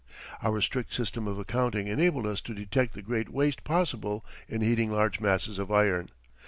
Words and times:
Our 0.41 0.61
strict 0.61 0.95
system 0.95 1.27
of 1.27 1.37
accounting 1.37 1.85
enabled 1.87 2.25
us 2.25 2.41
to 2.41 2.55
detect 2.55 2.93
the 2.93 3.03
great 3.03 3.29
waste 3.29 3.63
possible 3.63 4.25
in 4.47 4.61
heating 4.61 4.89
large 4.91 5.19
masses 5.19 5.59
of 5.59 5.71
iron. 5.71 6.09